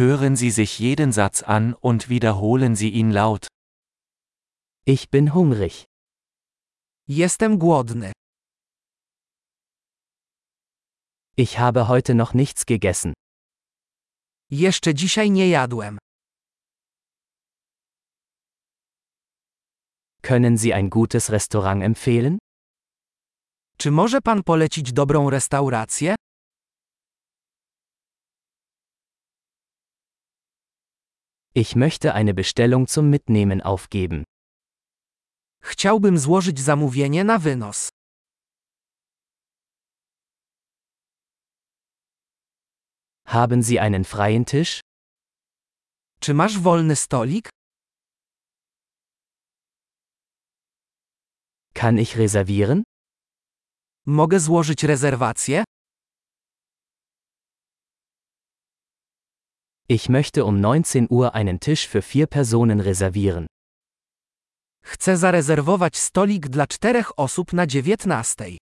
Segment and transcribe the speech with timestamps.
[0.00, 3.48] Hören Sie sich jeden Satz an und wiederholen Sie ihn laut.
[4.86, 5.84] Ich bin hungrig.
[7.06, 8.12] Jestem głodny.
[11.36, 13.12] Ich habe heute noch nichts gegessen.
[14.50, 15.98] Jeszcze dzisiaj nie jadłem.
[20.22, 22.38] Können Sie ein gutes Restaurant empfehlen?
[23.78, 26.14] Czy może pan polecić dobrą restaurację?
[31.54, 34.24] Ich möchte eine Bestellung zum Mitnehmen aufgeben.
[35.62, 37.88] Chciałbym złożyć zamówienie na wynos.
[43.26, 44.80] Haben Sie einen freien Tisch?
[46.20, 47.48] Czy masz wolny stolik?
[51.74, 52.82] Kann ich reservieren?
[54.06, 55.64] Mogę złożyć rezerwację?
[59.92, 63.46] Ich möchte um 19 Uhr einen Tisch für vier Personen reservieren.
[64.84, 68.58] Chcę zarezerwować stolik dla czterech osób na dziewiętnastej.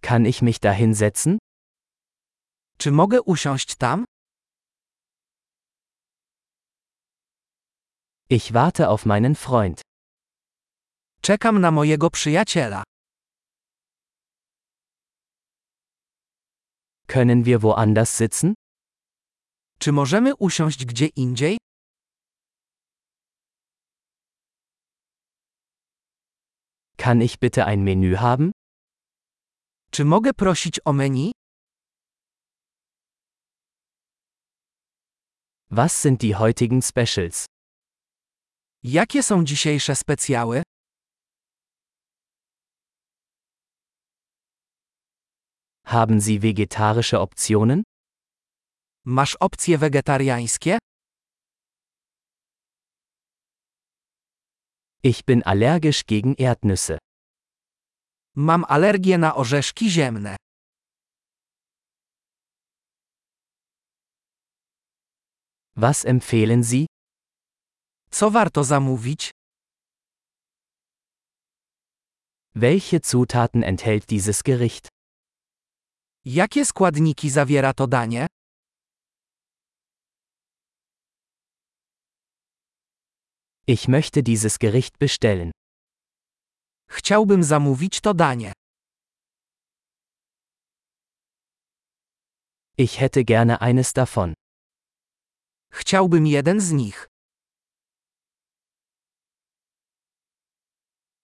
[0.00, 1.38] Kann ich mich da hinsetzen?
[2.78, 4.04] Czy mogę usiąść tam?
[8.30, 9.80] Ich warte auf meinen Freund.
[11.22, 12.82] Czekam na mojego przyjaciela.
[17.16, 18.54] Können wir woanders sitzen?
[19.78, 21.58] Czy możemy usiąść gdzie indziej?
[26.96, 28.52] Kann ich bitte ein Menü haben?
[29.90, 31.32] Czy mogę prosić o menu?
[35.70, 37.46] Was sind die heutigen Specials?
[38.82, 40.62] Jakie są dzisiejsze specjały?
[45.88, 47.84] Haben Sie vegetarische Optionen?
[49.04, 50.78] Masz opcje wegetariańskie?
[55.02, 56.98] Ich bin allergisch gegen Erdnüsse.
[58.34, 60.36] Mam alergię na orzeszki ziemne.
[65.76, 66.86] Was empfehlen Sie?
[68.10, 69.30] Co warto zamówić?
[72.54, 74.88] Welche Zutaten enthält dieses Gericht?
[76.28, 78.26] Jakie składniki zawiera to danie?
[83.66, 85.50] Ich möchte dieses Gericht bestellen.
[86.88, 88.52] Chciałbym zamówić to danie.
[92.76, 94.34] Ich hätte gerne eines davon.
[95.72, 97.06] Chciałbym jeden z nich.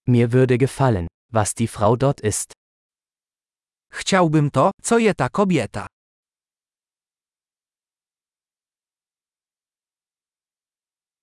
[0.07, 2.53] Mir würde gefallen, was die Frau dort isst.
[3.93, 5.87] Chciałbym to, co je ta kobieta.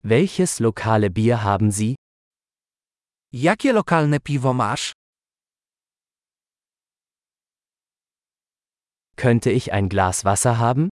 [0.03, 1.95] Welches lokale Bier haben Sie?
[3.33, 4.91] Jakie lokalne piwo masz?
[9.15, 10.89] Könnte ich ein Glas Wasser haben?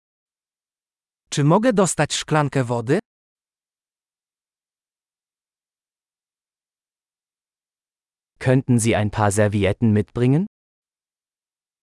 [1.30, 2.98] Czy mogę dostać szklankę wody?
[8.38, 10.46] Könnten Sie ein paar Servietten mitbringen?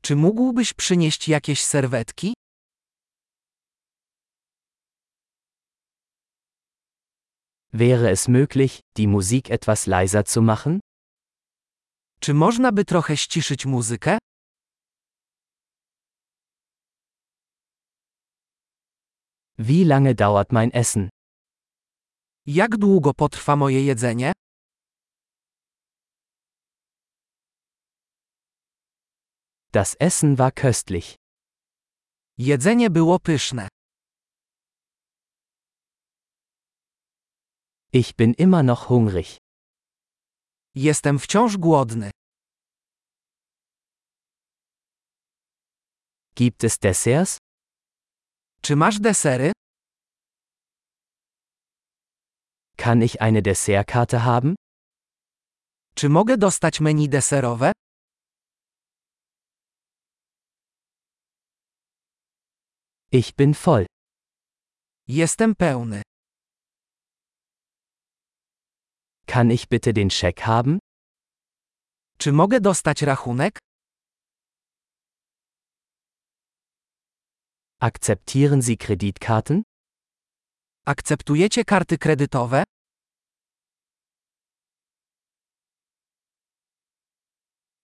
[0.06, 2.34] Czy mógłbyś przynieść jakieś serwetki?
[7.72, 10.80] Wäre es möglich, die Musik etwas leiser zu machen?
[12.20, 14.18] Czy można by trochę ściszyć muzykę?
[19.58, 21.08] Wie lange dauert mein Essen?
[22.46, 24.32] Jak długo potrwa moje jedzenie?
[29.76, 31.16] Das Essen war köstlich.
[32.38, 33.68] Jedzenie było pyszne.
[37.92, 39.38] Ich bin immer noch hungrig.
[40.74, 42.10] Jestem wciąż głodny.
[46.34, 47.38] Gibt es Desserts?
[48.62, 49.52] Czy masz desery?
[52.76, 54.54] Kann ich eine Dessertkarte haben?
[55.94, 57.72] Czy mogę dostać menu deserowe?
[63.12, 63.86] Ich bin voll.
[65.08, 66.02] Jestem pełny.
[69.26, 70.78] Kann ich bitte den Scheck haben?
[72.18, 73.58] Czy mogę dostać rachunek?
[77.80, 79.62] Akzeptieren Sie Kreditkarten?
[80.86, 82.64] Akceptujecie karty kredytowe?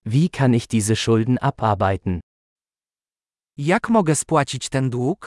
[0.05, 2.19] Wie kann ich diese Schulden abarbeiten?
[3.57, 5.25] Jak mogę spłacić ten dług?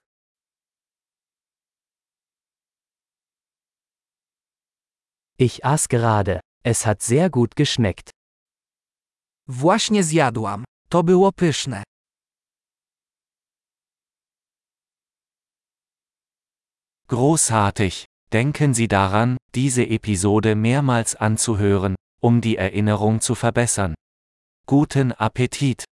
[5.39, 6.41] Ich aß gerade.
[6.65, 8.11] Es hat sehr gut geschmeckt.
[9.49, 10.65] Właśnie zjadłam.
[10.89, 11.83] To było pyszne.
[17.09, 18.05] Großartig!
[18.31, 23.95] Denken Sie daran, diese Episode mehrmals anzuhören, um die Erinnerung zu verbessern.
[24.67, 25.87] Guten Appetit!